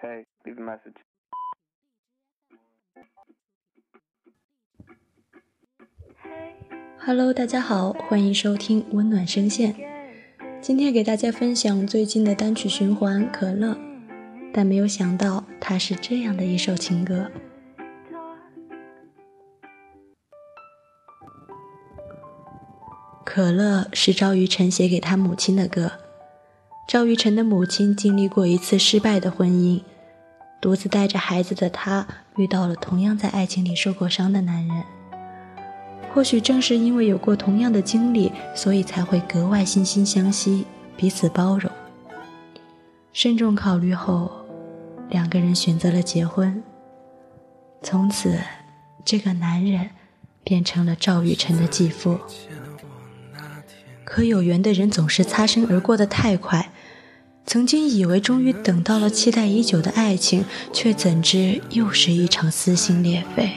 [0.00, 0.94] Hey, leave a message.
[7.04, 9.74] Hello，大家好，欢迎收听温暖声线。
[10.60, 13.72] 今天给大家分享最近的单曲循环《可乐》，
[14.54, 17.32] 但没有想到它是这样的一首情歌。
[23.24, 26.07] 可乐是赵玉成写给他母亲的歌。
[26.88, 29.82] 赵玉成的母亲经历过一次失败的婚姻，
[30.58, 34.82] 独自带着孩子的她遇到了同样在爱情里受过伤的男人。
[36.14, 40.64] 或许正是因为有过同样的经历，所以才会格外惺惺相惜，
[40.96, 41.70] 彼此包容。
[43.12, 44.32] 慎重考虑后，
[45.10, 46.62] 两个人选择了结婚。
[47.82, 48.38] 从此，
[49.04, 49.90] 这个男人
[50.42, 52.18] 变成了赵雨辰的继父。
[54.06, 56.70] 可有缘的人总是擦身而过的太快，
[57.48, 63.52] 曾经以为终于等到了期待已久的爱情，却怎知又是一场撕心裂肺。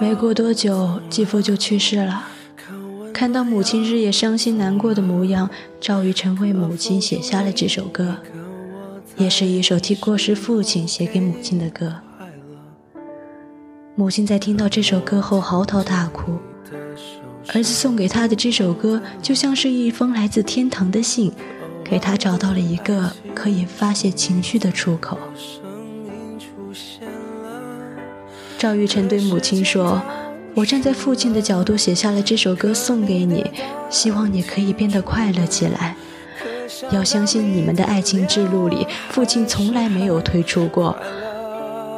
[0.00, 2.24] 没过多久，继父就去世了。
[3.14, 5.48] 看到母亲日夜伤心难过的模样，
[5.80, 8.16] 赵宇辰为母亲写下了这首歌，
[9.16, 11.94] 也是一首替过世父亲写给母亲的歌。
[13.94, 16.32] 母亲在听到这首歌后嚎啕大哭，
[17.48, 21.32] 儿子送给他的这首歌就像是一封来自天堂的信，
[21.84, 25.18] 给他找到了一个可以发泄情绪的出口。
[28.56, 30.00] 赵玉成对母亲说
[30.54, 33.44] ：“我站在父亲的角度写下了这首歌送给你，
[33.90, 35.96] 希望你可以变得快乐起来。
[36.90, 40.96] 要相信你们的爱情之路里，父亲从来没有退出过，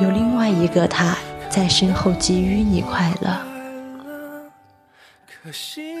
[0.00, 1.16] 有另外一个他
[1.48, 3.40] 在身后给予你快乐。”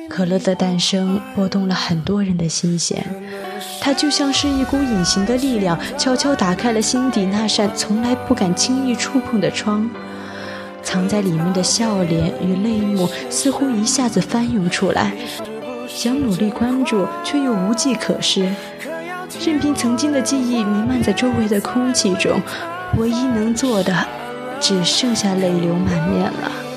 [0.08, 3.04] 可乐的诞生拨动了很多人的心弦，
[3.80, 9.88] 它就像是一股隐形的力量，悄悄打开了心底那扇从来不敢轻易触碰的窗。
[10.82, 15.12] 藏在里面的笑脸与泪目，似乎一下子翻涌出来。
[15.88, 18.46] 想努力关注，却又无计可施。
[19.44, 22.40] 任凭曾经的记忆弥漫在周围的空气中，
[22.98, 24.06] 唯一能做的，
[24.60, 26.69] 只剩下泪流满面了。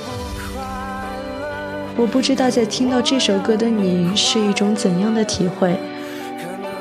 [1.95, 5.77] 我不知道在听到这首歌的你是一种怎样的体会，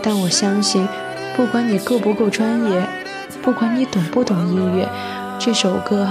[0.02, 0.88] 但我相信，
[1.36, 2.86] 不管你够不够专业，
[3.42, 4.88] 不管你懂不懂音乐，
[5.38, 6.08] 这首歌。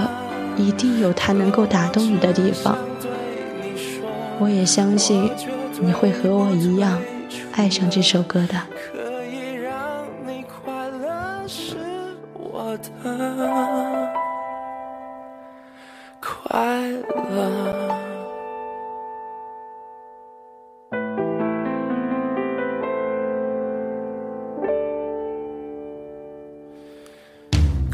[0.54, 2.76] 一定有它能够打动你的地方，
[4.38, 5.30] 我也相信
[5.80, 7.00] 你会和我一样
[7.54, 8.60] 爱上这首歌的。
[16.20, 16.90] 快
[17.30, 17.91] 乐。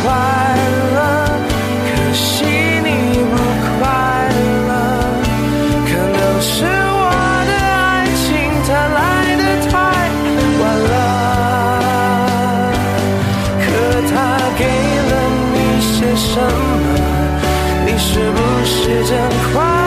[0.00, 0.06] 快
[0.94, 0.98] 乐，
[1.88, 2.88] 可惜你
[3.30, 3.34] 不
[3.78, 3.82] 快
[4.68, 4.70] 乐，
[5.86, 7.02] 可能是我
[7.46, 8.26] 的爱情
[8.66, 8.98] 它来
[9.36, 9.70] 的太
[10.60, 10.94] 晚了。
[13.64, 13.66] 可
[14.10, 14.14] 他
[14.56, 14.60] 给
[15.08, 15.12] 了
[15.52, 16.86] 你些什么，
[17.84, 18.72] 你是不是
[19.04, 19.12] 真
[19.52, 19.77] 快乐？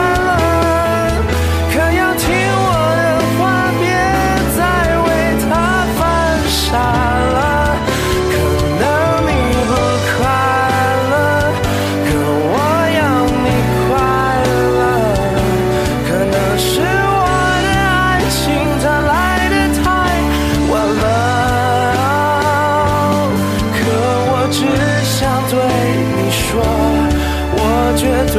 [27.96, 28.36] 绝对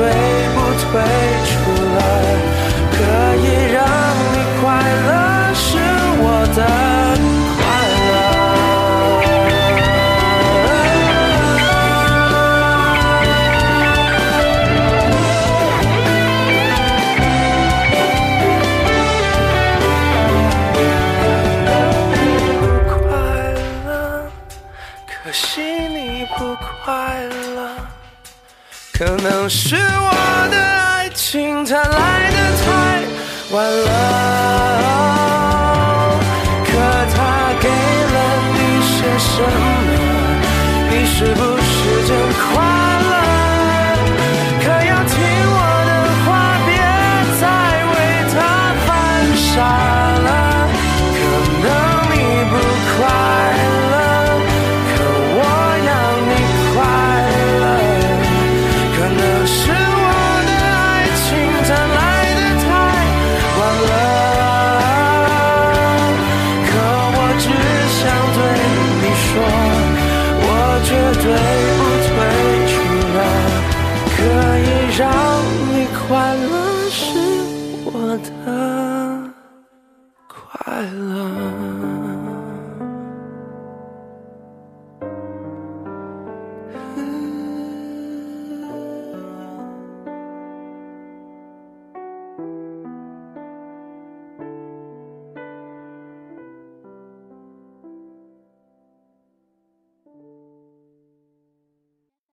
[0.53, 1.01] 不退
[1.49, 1.53] 出
[1.97, 1.99] 来。
[2.91, 3.32] 可
[29.43, 30.09] 可是我
[30.51, 32.65] 的爱情它来的太
[33.51, 33.89] 晚了
[36.63, 36.71] 可
[37.13, 37.17] 他
[37.59, 38.17] 给了
[38.53, 38.57] 你
[38.87, 39.67] 些什么？
[40.89, 41.52] 你是不
[71.23, 72.11] 退不退
[72.67, 72.73] 出
[73.15, 73.17] 了
[74.17, 74.19] 可
[74.59, 75.01] 以让
[75.69, 76.03] 你快
[76.35, 76.53] 乐
[76.89, 77.01] 是
[77.85, 77.87] 我
[78.17, 78.27] 的
[80.27, 81.52] 快乐。